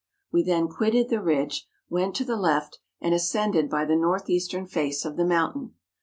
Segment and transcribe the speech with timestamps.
[0.31, 4.65] We then quitted the ridge, went to the left, and ascended by the north eastern
[4.65, 5.75] face of the mountain.